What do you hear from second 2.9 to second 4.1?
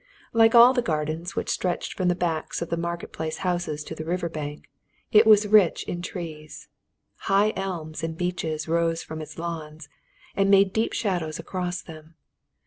Place houses to the